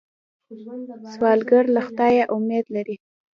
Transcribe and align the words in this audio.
سوالګر 1.13 1.63
له 1.75 1.81
خدایه 1.87 2.23
امید 2.35 2.65
لري 2.75 2.95